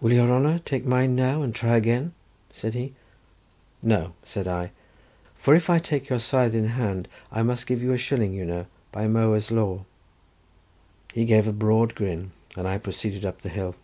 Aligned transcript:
"Will 0.00 0.12
your 0.12 0.30
honour 0.32 0.60
take 0.60 0.86
mine 0.86 1.16
now, 1.16 1.42
and 1.42 1.52
try 1.52 1.76
again?" 1.76 2.12
said 2.52 2.74
he. 2.74 2.92
"No," 3.82 4.12
said 4.22 4.46
I, 4.46 4.70
"for 5.34 5.56
if 5.56 5.68
I 5.68 5.80
take 5.80 6.08
your 6.08 6.20
scythe 6.20 6.54
in 6.54 6.68
hand 6.68 7.08
I 7.32 7.42
must 7.42 7.66
give 7.66 7.82
you 7.82 7.92
a 7.92 7.98
shilling, 7.98 8.32
you 8.32 8.44
know, 8.44 8.66
by 8.92 9.08
mowers' 9.08 9.50
law." 9.50 9.84
He 11.12 11.24
gave 11.24 11.48
a 11.48 11.52
broad 11.52 11.96
grin, 11.96 12.30
and 12.56 12.68
I 12.68 12.78
proceeded 12.78 13.24
up 13.24 13.40
the 13.40 13.48
hill. 13.48 13.74